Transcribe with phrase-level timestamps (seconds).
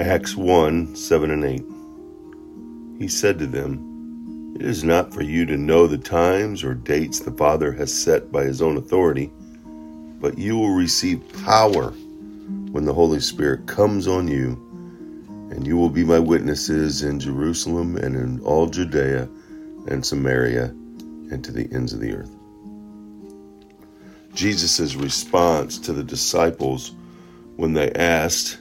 [0.00, 1.64] Acts 1 7 and 8.
[2.98, 7.20] He said to them, It is not for you to know the times or dates
[7.20, 9.30] the Father has set by his own authority,
[10.20, 11.92] but you will receive power
[12.72, 14.54] when the Holy Spirit comes on you,
[15.52, 19.28] and you will be my witnesses in Jerusalem and in all Judea
[19.86, 20.74] and Samaria
[21.30, 22.34] and to the ends of the earth.
[24.34, 26.96] Jesus' response to the disciples
[27.54, 28.58] when they asked,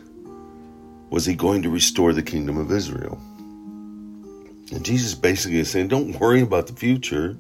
[1.14, 3.22] was he going to restore the kingdom of Israel?
[4.72, 7.38] And Jesus basically is saying, don't worry about the future.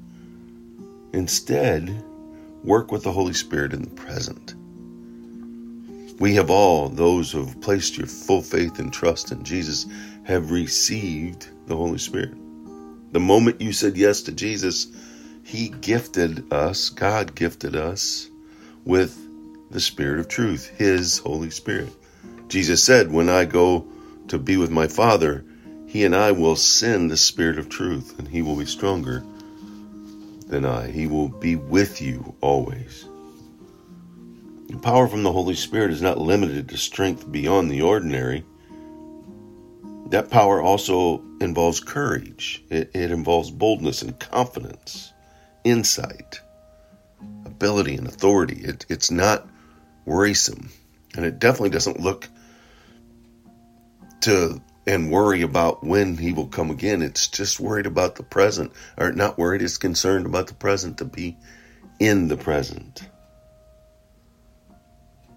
[1.11, 2.03] Instead,
[2.63, 4.53] work with the Holy Spirit in the present.
[6.19, 9.87] We have all, those who have placed your full faith and trust in Jesus,
[10.21, 12.35] have received the Holy Spirit.
[13.11, 14.85] The moment you said yes to Jesus,
[15.43, 18.29] He gifted us, God gifted us
[18.85, 19.19] with
[19.71, 21.89] the Spirit of truth, His Holy Spirit.
[22.47, 23.87] Jesus said, When I go
[24.27, 25.45] to be with my Father,
[25.87, 29.23] he and I will send the Spirit of truth, and he will be stronger
[30.47, 30.89] than I.
[30.89, 33.05] He will be with you always.
[34.69, 38.43] The power from the Holy Spirit is not limited to strength beyond the ordinary.
[40.07, 45.13] That power also involves courage, it, it involves boldness and confidence,
[45.63, 46.39] insight,
[47.45, 48.61] ability, and authority.
[48.63, 49.47] It, it's not
[50.05, 50.69] worrisome.
[51.15, 52.27] And it definitely doesn't look
[54.23, 57.01] to and worry about when he will come again.
[57.01, 61.05] It's just worried about the present, or not worried, it's concerned about the present to
[61.05, 61.37] be
[61.99, 63.07] in the present.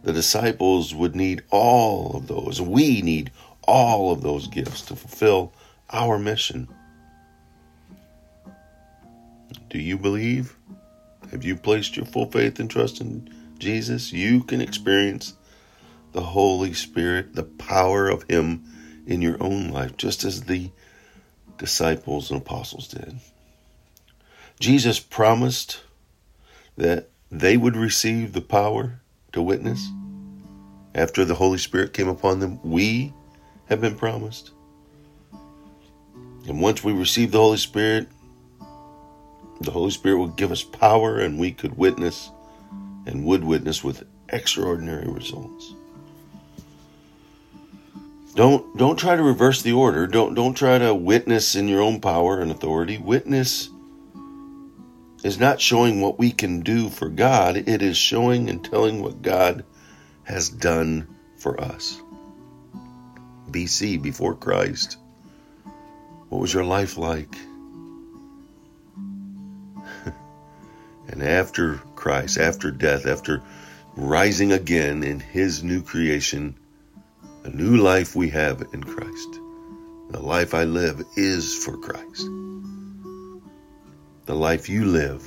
[0.03, 2.61] The disciples would need all of those.
[2.61, 5.53] We need all of those gifts to fulfill
[5.91, 6.69] our mission.
[9.69, 10.57] Do you believe?
[11.33, 14.12] Have you placed your full faith and trust in Jesus?
[14.12, 15.34] You can experience
[16.12, 18.64] the Holy Spirit, the power of Him
[19.06, 20.70] in your own life, just as the
[21.58, 23.16] disciples and apostles did.
[24.58, 25.83] Jesus promised
[26.77, 29.00] that they would receive the power
[29.33, 29.89] to witness
[30.95, 32.58] after the Holy Spirit came upon them.
[32.62, 33.12] We
[33.66, 34.50] have been promised.
[36.48, 38.08] And once we receive the Holy Spirit,
[39.61, 42.30] the Holy Spirit will give us power and we could witness
[43.06, 45.72] and would witness with extraordinary results.
[48.36, 50.07] Don't don't try to reverse the order.
[50.07, 52.98] Don't don't try to witness in your own power and authority.
[52.98, 53.70] Witness
[55.24, 57.57] is not showing what we can do for God.
[57.57, 59.64] It is showing and telling what God
[60.25, 61.08] has done
[61.39, 61.98] for us.
[63.51, 64.98] BC before Christ.
[66.29, 67.35] What was your life like?
[71.08, 73.42] and after Christ, after death, after
[73.96, 76.58] rising again in his new creation,
[77.46, 79.39] the new life we have in Christ.
[80.11, 82.27] The life I live is for Christ.
[84.24, 85.23] The life you live.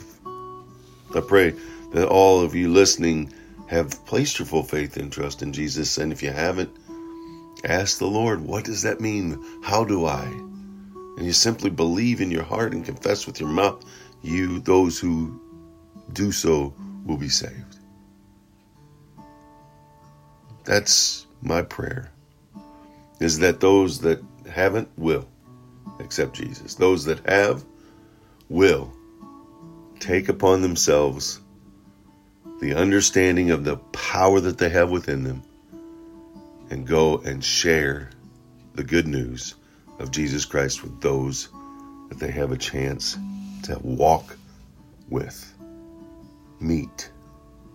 [1.15, 1.53] I pray
[1.93, 3.31] that all of you listening
[3.67, 5.97] have placed your full faith and trust in Jesus.
[5.97, 6.75] And if you haven't,
[7.63, 9.41] ask the Lord, what does that mean?
[9.63, 10.25] How do I?
[10.25, 13.85] And you simply believe in your heart and confess with your mouth,
[14.23, 15.39] you, those who
[16.11, 16.73] do so,
[17.05, 17.79] will be saved.
[20.65, 22.11] That's my prayer
[23.19, 25.27] is that those that haven't will
[25.99, 26.75] accept Jesus.
[26.75, 27.63] Those that have
[28.49, 28.93] will
[29.99, 31.39] take upon themselves
[32.61, 35.43] the understanding of the power that they have within them
[36.69, 38.09] and go and share
[38.75, 39.55] the good news
[39.99, 41.49] of Jesus Christ with those
[42.09, 43.17] that they have a chance
[43.63, 44.37] to walk
[45.09, 45.53] with,
[46.59, 47.11] meet,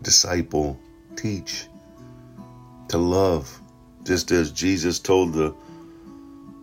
[0.03, 0.79] disciple,
[1.17, 1.67] teach,
[2.95, 3.61] to love,
[4.05, 5.53] just as Jesus told the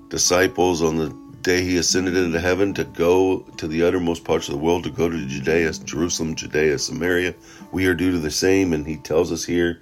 [0.07, 1.09] disciples on the
[1.41, 4.91] day he ascended into heaven to go to the uttermost parts of the world, to
[4.91, 7.35] go to Judea, Jerusalem, Judea, Samaria,
[7.73, 8.71] we are due to the same.
[8.71, 9.81] And he tells us here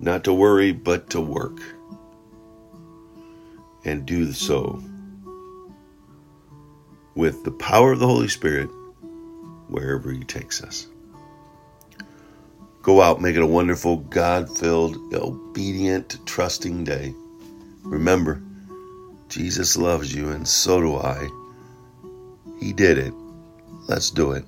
[0.00, 1.60] not to worry, but to work.
[3.84, 4.82] And do so
[7.14, 8.70] with the power of the Holy Spirit
[9.68, 10.88] wherever he takes us.
[12.84, 17.14] Go out, make it a wonderful, God filled, obedient, trusting day.
[17.82, 18.42] Remember,
[19.30, 21.26] Jesus loves you, and so do I.
[22.60, 23.14] He did it.
[23.88, 24.44] Let's do it.